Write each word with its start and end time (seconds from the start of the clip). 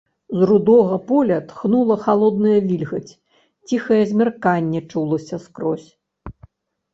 З 0.37 0.45
рудога 0.51 0.95
поля 1.09 1.35
тхнула 1.51 1.97
халодная 2.05 2.55
вільгаць, 2.69 3.17
ціхае 3.67 4.01
змярканне 4.13 4.81
чулася 4.95 5.41
скрозь. 5.47 5.87